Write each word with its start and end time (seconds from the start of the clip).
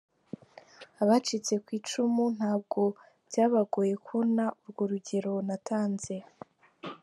Abacitse 1.01 1.53
ku 1.63 1.69
icumu 1.79 2.23
ntabwo 2.37 2.81
byabagoye 3.27 3.93
kubona 4.05 4.43
urwo 4.63 4.83
rugero 4.91 5.33
natanze. 5.47 6.15